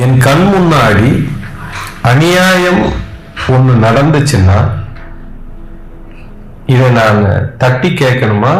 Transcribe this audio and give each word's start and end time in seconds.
என் 0.00 0.18
கண் 0.18 0.44
முன்னாடி 0.52 1.08
அநியாயம் 2.02 2.82
ஒன்று 3.54 3.72
நடந்துச்சுன்னா 3.74 4.58
இதை 6.66 6.90
நான் 6.90 7.20
தட்டி 7.58 7.88
கேட்கணுமா? 7.88 8.52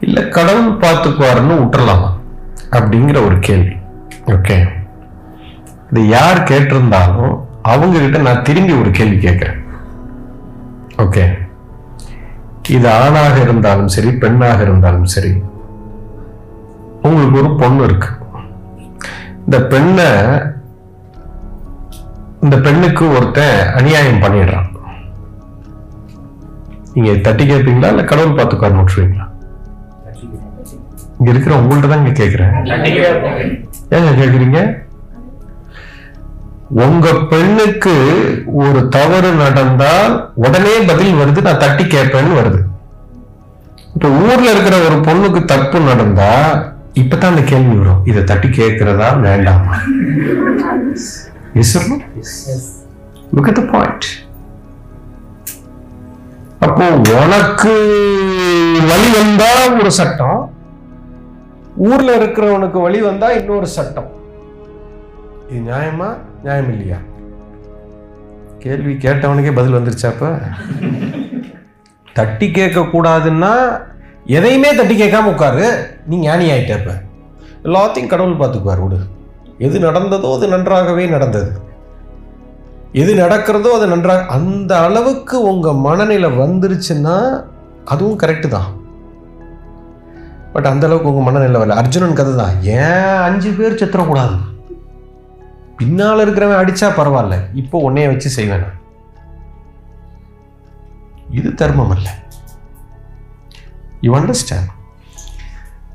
இல்லை 0.00 0.28
கடவுள் 0.28 0.80
பார்த்துக்குவாருன்னு 0.82 1.54
விட்டுறலாமா? 1.60 2.10
அப்படிங்கிற 2.70 3.26
ஒரு 3.26 3.38
கேள்வி. 3.38 3.76
ஓகே 4.26 4.56
இது 5.90 6.08
யார் 6.08 6.40
கேட்டிருந்தாலும் 6.42 7.34
அவங்கக்கிட்ட 7.72 8.18
நான் 8.18 8.42
திரும்பி 8.42 8.72
ஒரு 8.72 8.90
கேள்வி 8.90 9.28
கேட்குறேன். 9.28 9.60
ஓகே 11.04 11.24
இது 12.68 12.90
ஆணாக 12.90 13.40
இருந்தாலும் 13.40 13.88
சரி 13.88 14.10
பெண்ணாக 14.10 14.62
இருந்தாலும் 14.62 15.04
சரி 15.04 15.32
உங்களுக்கு 17.02 17.40
ஒரு 17.42 17.56
பொண்ணு 17.56 17.86
இருக்குது 17.86 18.22
இந்த 19.46 19.58
பெண்ணை 19.72 20.08
இந்த 22.44 22.56
பெண்ணுக்கு 22.64 23.04
ஒருத்தன் 23.16 23.58
அநியாயம் 23.78 24.22
பண்ணிடுறான். 24.22 24.68
நீங்க 26.94 27.12
தட்டி 27.26 27.44
கேட்பீங்களா? 27.44 27.90
இல்ல 27.92 28.02
கடவுள் 28.10 28.36
பார்த்துக்காரு 28.38 28.78
விட்டுருவீங்களா? 28.78 29.26
இங்க 31.18 31.28
இருக்கிற 31.32 31.54
உங்கள்ட்ட 31.60 31.88
தான் 31.90 32.02
இங்க 32.02 32.14
கேக்குறேன் 32.20 32.54
ஏங்க 33.96 34.10
கேக்குறீங்க 34.20 34.60
உங்க 36.84 37.06
பெண்ணுக்கு 37.32 37.94
ஒரு 38.64 38.80
தவறு 38.96 39.30
நடந்தால் 39.42 40.14
உடனே 40.44 40.74
பதில் 40.90 41.18
வருது 41.20 41.46
நான் 41.46 41.62
தட்டி 41.64 41.84
கேட்பேன்னு 41.84 42.38
வருது. 42.40 42.60
இப்ப 43.96 44.08
ஊர்ல 44.22 44.48
இருக்கிற 44.54 44.76
ஒரு 44.86 44.96
பொண்ணுக்கு 45.08 45.40
தப்பு 45.52 45.80
நடந்தா 45.90 46.30
இப்பதான் 47.00 47.30
அந்த 47.32 47.42
கேள்வி 47.50 47.76
வரும். 47.76 48.02
இதை 48.04 48.24
தட்டி 48.24 48.48
கேட்கிறதா 48.48 49.08
வேண்டாமா? 49.26 49.76
லுக் 53.36 53.70
பாயிண்ட் 53.72 54.06
அப்போ 56.66 56.84
உனக்கு 57.22 57.72
வழி 58.90 59.08
வந்தா 59.16 59.48
ஒரு 59.80 59.90
சட்டம். 60.00 60.42
ஊர்ல 61.88 62.10
இருக்கிறவனுக்கு 62.18 62.78
வழி 62.86 63.00
வந்தா 63.08 63.28
இன்னொரு 63.38 63.66
சட்டம். 63.76 64.10
இது 65.50 65.60
நியாயமா 65.60 66.08
நியாயம் 66.44 66.70
இல்லையா? 66.72 66.98
கேள்வி 68.58 68.92
கேட்டவனுக்கே 69.04 69.54
பதில் 69.54 69.76
வந்துருச்சா 69.78 70.10
அப்ப? 70.12 70.28
தட்டி 72.12 72.50
கேட்க 72.50 72.80
கூடாதுன்னா 72.80 73.52
எதையுமே 74.36 74.74
தட்டி 74.74 74.94
கேட்காம 75.02 75.30
உட்காரு. 75.34 75.64
நீ 76.06 76.16
ஞானி 76.16 76.50
ஆயிட்ட 76.50 76.94
எல்லாத்தையும் 77.66 78.12
கடவுள் 78.12 78.40
பார்த்துக்குவார் 78.40 78.82
விடு. 78.84 78.98
எது 79.58 79.78
நடந்ததோ 79.78 80.30
அது 80.36 80.46
நன்றாகவே 80.48 81.06
நடந்தது. 81.06 81.50
எது 82.92 83.12
நடக்கிறதோ 83.14 83.70
அது 83.76 83.86
நன்றாக 83.86 84.26
அந்த 84.36 84.72
அளவுக்கு 84.78 85.36
உங்கள் 85.42 85.80
மனநிலை 85.86 86.30
வந்துருச்சுன்னா 86.30 87.16
அதுவும் 87.84 88.18
கரெக்டு 88.18 88.48
தான். 88.48 88.70
பட் 90.52 90.66
அந்த 90.66 90.86
அளவுக்கு 90.86 91.10
உங்கள் 91.12 91.28
மனநிலை 91.28 91.60
வரல. 91.60 91.78
அர்ஜுனன் 91.82 92.18
கதை 92.18 92.34
தான். 92.34 92.56
ஏன் 92.62 93.22
அஞ்சு 93.28 93.50
பேர் 93.50 93.78
செத்துறக்கூடாது? 93.80 94.36
பின்னால் 95.78 96.22
இருக்கிறவன் 96.24 96.60
அடித்தா 96.62 96.90
பரவாயில்ல. 97.00 97.38
இப்போ 97.54 97.90
உன்னைய 97.90 98.10
வச்சு 98.12 98.28
செய்வேன் 98.28 98.66
இது 101.30 101.54
தர்மம் 101.54 101.94
இல்லை 101.96 102.12
யூ 104.04 104.12
அண்டர்ஸ்டாண்ட் 104.20 104.70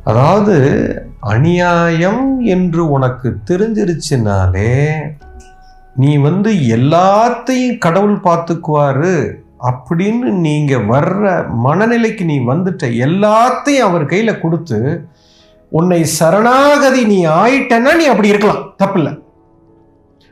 அதாவது 0.03 0.55
அநியாயம் 1.33 2.23
என்று 2.45 2.81
உனக்கு 2.89 3.29
தெரிஞ்சிருச்சுனாலே 3.49 4.73
நீ 5.95 6.11
வந்து 6.17 6.51
எல்லாத்தையும் 6.77 7.77
கடவுள் 7.77 8.17
பார்த்துக்குவாரு 8.27 9.13
அப்படின்னு 9.69 10.27
நீங்கள் 10.45 10.85
வர்ற 10.85 11.23
மனநிலைக்கு 11.65 12.23
நீ 12.23 12.37
வந்துட்ட 12.39 12.83
எல்லாத்தையும் 13.07 13.87
அவர் 13.87 14.05
கையில் 14.05 14.41
கொடுத்து 14.41 14.79
உன்னை 15.71 16.01
சரணாகதி 16.19 17.01
நீ 17.05 17.17
ஆயிட்டன்னா 17.41 17.91
நீ 17.95 18.05
அப்படி 18.05 18.27
இருக்கலாம். 18.27 18.61
தப்பில்லை. 18.83 19.11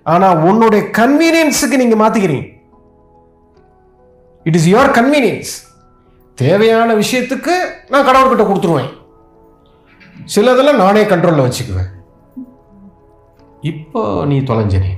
ஆனால் 0.05 0.41
உன்னுடைய 0.49 0.83
கன்வீனியன்ஸுக்கு 0.99 1.81
நீங்கள் 1.81 2.01
மாற்றிக்கிறீங்க 2.01 2.47
இட் 4.45 4.57
இஸ் 4.59 4.69
யுவர் 4.73 4.91
கன்வீனியன்ஸ் 4.91 5.51
தேவையான 6.41 6.89
விஷயத்துக்கு 6.95 7.53
நான் 7.89 8.07
கடவுள்கிட்ட 8.07 8.43
கொடுத்துருவேன். 8.47 8.89
சிலதெல்லாம் 10.33 10.81
நானே 10.83 11.03
கண்ட்ரோலில் 11.03 11.45
வச்சுக்குவேன். 11.45 11.89
இப்போ 13.61 14.01
நீ 14.25 14.39
தொலைஞ்சனே. 14.39 14.91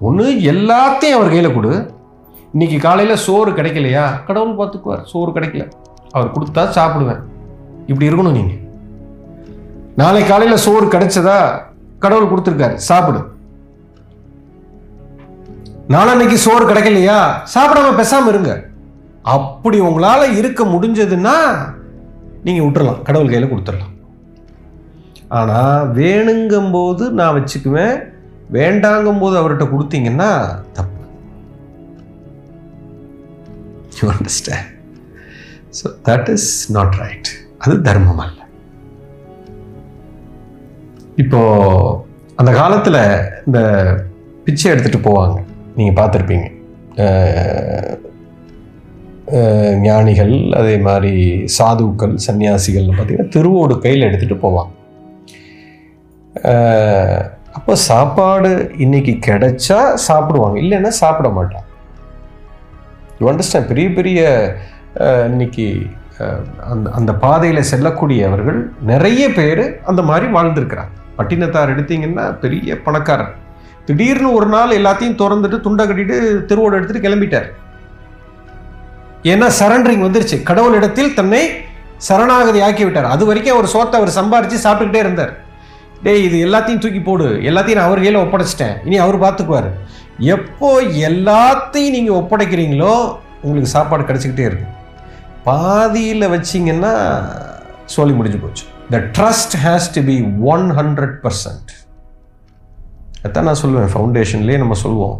ஒன்று 0.00 0.24
எல்லாத்தையும் 0.52 1.18
அவர் 1.18 1.32
கையில் 1.34 1.54
கொடு. 1.54 1.72
இன்னைக்கு 2.52 2.78
காலையில் 2.80 3.22
சோறு 3.26 3.52
கிடைக்கலையா? 3.52 4.24
கடவுள் 4.26 4.58
பார்த்துக்குவார் 4.58 5.02
சோறு 5.12 5.30
கிடைக்கல. 5.30 5.64
அவர் 6.10 6.32
கொடுத்தா 6.32 6.64
சாப்பிடுவேன். 6.78 7.22
இப்படி 7.86 8.08
இருக்கணும் 8.08 8.36
நீங்கள் 8.38 8.60
நாளை 9.96 10.22
காலையில் 10.26 10.64
சோறு 10.66 10.86
கிடைச்சதா? 10.86 11.38
கடவுள் 11.98 12.30
கொடுத்துருக்காரு 12.30 12.74
சாப்பிடு. 12.90 13.22
நாளன்னைக்கு 15.88 16.38
சோறு 16.46 16.64
கிடைக்கலையா? 16.70 17.18
சாப்பிடாம 17.54 17.90
பெசாமல் 18.00 18.32
இருங்க. 18.34 18.52
அப்படி 19.32 19.76
உங்களால் 19.88 20.34
இருக்க 20.38 20.62
முடிஞ்சதுன்னா 20.72 21.36
நீங்கள் 22.46 22.64
விட்டுறலாம். 22.66 23.02
கடவுள் 23.08 23.30
கையில் 23.32 23.50
கொடுத்துடலாம் 23.52 23.92
ஆனால் 25.38 25.88
வேணுங்கும்போது 25.98 27.04
நான் 27.18 27.36
வச்சுக்குவேன். 27.36 27.96
வேண்டாங்கும் 28.56 29.20
போது 29.22 29.34
அவர்கிட்ட 29.40 29.66
கொடுத்தீங்கன்னா 29.70 30.30
தப்பு. 30.76 31.02
You 33.98 34.06
understand 34.14 34.70
so 35.78 35.94
that 36.08 36.30
is 36.36 36.50
not 36.76 36.96
right 37.02 37.30
அது 37.64 37.74
தர்மம் 37.88 38.22
அல்ல. 38.24 38.38
இப்போ 41.22 41.40
அந்த 42.40 42.50
காலத்தில் 42.60 43.02
இந்த 43.46 43.60
பிச்சை 44.46 44.70
எடுத்துகிட்டு 44.72 45.06
போவாங்க. 45.08 45.36
நீங்கள் 45.78 45.98
பார்த்துருப்பீங்க. 46.00 46.46
ஞானிகள் 49.82 50.32
அதே 50.54 50.78
மாதிரி 50.78 51.12
சாதுக்கள் 51.58 52.16
சன்னியாசிகள் 52.26 52.88
பார்த்தீங்கன்னா 52.88 53.28
திருவோடு 53.28 53.78
கையில் 53.78 54.02
எடுத்துட்டு 54.02 54.34
போவாங்க. 54.42 54.72
அப்போ 57.54 57.74
சாப்பாடு 57.84 58.50
இன்னைக்கு 58.76 59.18
கிடைச்சா 59.26 59.78
சாப்பிடுவாங்க 60.06 60.58
இல்லைன்னா 60.60 60.88
சாப்பிட 60.94 61.28
மாட்டாங்க. 61.28 61.68
யூ 63.20 63.28
அண்டர்ஸ்டாண்ட் 63.30 63.66
பெரிய 63.66 63.92
பெரிய 63.92 64.20
அஹ், 65.00 65.26
இன்னைக்கு 65.30 65.66
அஹ், 66.18 66.42
அந்த 66.64 66.90
அந்த 66.90 67.12
பாதையில் 67.16 67.68
செல்லக்கூடியவர்கள் 67.70 68.58
நிறைய 68.82 69.32
பேர் 69.32 69.62
அந்த 69.84 70.02
மாதிரி 70.02 70.32
வாழ்ந்துருக்கிறாங்க. 70.32 70.92
பட்டினத்தார் 71.16 71.72
எடுத்தீங்கன்னா 71.74 72.38
பெரிய 72.38 72.78
பணக்காரர். 72.82 73.32
திடீர்னு 73.84 74.32
ஒரு 74.32 74.46
நாள் 74.46 74.70
எல்லாத்தையும் 74.70 75.18
திறந்துட்டு 75.18 75.60
துண்டை 75.60 75.86
கட்டிட்டு 75.86 76.16
திருவோடு 76.46 76.76
எடுத்துட்டு 76.76 77.08
கிளம்பிட்டார். 77.08 77.48
ஏன்னா 79.32 79.46
சரண்டரிங் 79.60 80.04
வந்துருச்சு. 80.06 80.36
கடவுள் 80.48 80.76
இடத்தில் 80.78 81.16
தன்னை 81.18 81.42
சரணாகதி 82.08 82.60
ஆக்கி 82.66 82.84
விட்டார் 82.86 83.12
அது 83.14 83.22
வரைக்கும் 83.28 83.54
அவர் 83.56 83.72
சோத்தை 83.74 83.96
அவர் 84.00 84.16
சம்பாரிச்சு 84.18 84.58
சாப்பிட்டுக்கிட்டே 84.64 85.04
இருந்தார். 85.04 85.32
டேய் 86.04 86.24
இது 86.26 86.36
எல்லாத்தையும் 86.46 86.82
தூக்கி 86.84 87.00
போடு. 87.08 87.26
எல்லாத்தையும் 87.50 87.78
நான் 87.80 87.90
அவர் 87.90 88.02
கையில் 88.04 88.22
ஒப்படைச்சிட்டேன். 88.24 88.74
இனி 88.86 88.96
அவர் 89.04 89.18
பார்த்துக்குவார் 89.24 89.68
எப்போ 90.36 90.70
எல்லாத்தையும் 91.08 91.94
நீங்கள் 91.96 92.18
ஒப்படைக்கிறீங்களோ 92.20 92.92
உங்களுக்கு 93.46 93.70
சாப்பாடு 93.76 94.02
கிடச்சிக்கிட்டே 94.10 94.46
இருக்கு 94.50 94.68
பாதியில் 95.48 96.32
வச்சிங்கன்னா 96.34 96.92
சொல்லி 97.94 98.12
முடிஞ்சு 98.18 98.38
போச்சு. 98.44 98.64
The 98.92 99.00
trust 99.16 99.56
has 99.64 99.88
to 99.96 100.02
be 100.10 100.16
one 100.52 100.66
hundred 100.78 101.16
percent 101.24 101.72
அதான் 103.26 103.46
நான் 103.48 103.60
சொல்லுவேன் 103.62 103.92
ஃபவுண்டேஷன்லேயே 103.92 104.58
நம்ம 104.62 104.74
சொல்லுவோம். 104.82 105.16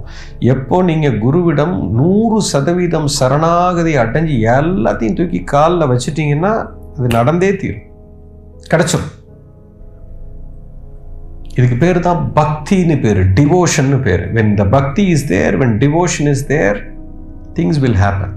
எப்போ 0.55 0.77
நீங்கள் 0.89 1.19
குருவிடம் 1.25 1.75
நூறு 1.99 2.39
சதவீதம் 2.53 3.09
சரணாகதி 3.19 3.93
அடைஞ்சு 4.03 4.35
எல்லாத்தையும் 4.55 5.19
தூக்கி 5.19 5.41
காலில் 5.53 5.91
வச்சுட்டிங்கன்னா 5.93 6.53
அது 6.97 7.09
நடந்தே 7.19 7.51
தீரும். 7.62 7.87
கிடைச்சிடும் 8.73 9.12
இதுக்கு 11.56 11.77
பேர் 11.83 11.99
தான் 12.09 12.21
பக்தின்னு 12.39 12.97
பேர் 13.03 13.21
டிவோஷன்னு 13.39 13.99
பேர். 14.07 14.25
When 14.37 14.53
the 14.61 14.62
bhakti 14.77 15.05
is 15.15 15.27
there 15.35 15.55
when 15.62 15.75
devotion 15.83 16.31
is 16.35 16.47
there 16.55 16.79
things 17.59 17.81
will 17.85 18.00
happen 18.05 18.35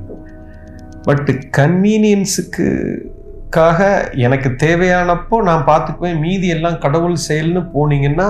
but 1.08 1.30
கன்வீனியன்ஸுக்குக்காக 1.60 3.80
எனக்கு 4.25 4.50
தேவையானப்போ 4.66 5.36
நான் 5.50 5.63
பார்த்துக்குவேன் 5.72 6.22
மீதி 6.25 6.50
எல்லாம் 6.56 6.81
கடவுள் 6.86 7.18
செயல்னு 7.28 7.62
போனீங்கன்னா 7.75 8.28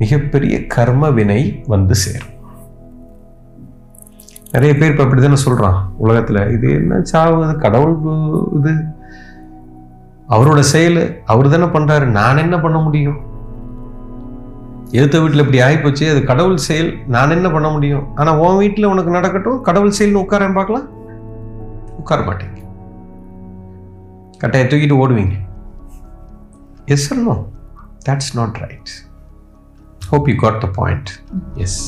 மிகப்பெரிய 0.00 0.54
கர்ம 0.74 1.10
வினை 1.18 1.40
வந்து 1.72 1.94
சேரும். 2.04 2.32
நிறைய 4.54 4.72
பேர் 4.78 4.92
இப்போ 4.92 5.04
அப்படி 5.04 5.22
தானே 5.22 5.38
சொல்கிறான் 5.44 5.78
உலகத்தில். 6.04 6.40
இது 6.56 6.68
என்ன 6.80 7.00
சாவுது 7.12 7.54
கடவுள் 7.64 7.94
இது 8.58 8.72
அவரோட 10.34 10.60
செயல். 10.74 11.00
அவர் 11.32 11.52
தானே 11.54 11.68
பண்ணுறாரு 11.76 12.06
நான் 12.18 12.42
என்ன 12.44 12.56
பண்ண 12.64 12.78
முடியும்? 12.86 13.18
எழுத்த 14.98 15.20
வீட்டில் 15.22 15.42
இப்படி 15.44 15.60
ஆகிப்போச்சு 15.66 16.04
அது 16.12 16.20
கடவுள் 16.30 16.64
செயல். 16.68 16.90
நான் 17.14 17.34
என்ன 17.36 17.48
பண்ண 17.54 17.68
முடியும்? 17.76 18.04
ஆனால் 18.18 18.38
உன் 18.44 18.60
வீட்டில் 18.62 18.90
உனக்கு 18.92 19.16
நடக்கட்டும். 19.18 19.58
கடவுள் 19.68 19.96
செயல்னு 19.98 20.22
உட்காரன் 20.24 20.58
பார்க்கலாம். 20.58 20.86
உட்கார 22.02 22.20
மாட்டேங்க 22.28 22.62
கட்டையை 24.42 24.64
தூக்கிட்டு 24.70 25.00
ஓடுவீங்க. 25.02 25.36
Yes 26.94 27.06
no 27.28 27.36
that's 28.08 28.32
not 28.38 28.58
right 28.64 28.92
hope 30.10 30.28
you 30.30 30.36
got 30.36 30.60
the 30.60 30.68
point 30.78 31.10
yes 31.56 31.78